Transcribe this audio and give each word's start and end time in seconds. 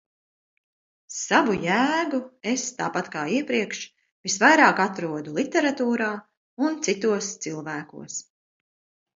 Savu 1.15 1.57
jēgu 1.65 2.21
es 2.53 2.63
tāpat 2.79 3.11
kā 3.17 3.25
iepriekš 3.35 3.83
visvairāk 4.29 4.81
atrodu 4.89 5.35
literatūrā 5.41 6.11
un 6.69 6.83
citos 6.89 7.29
cilvēkos. 7.47 8.19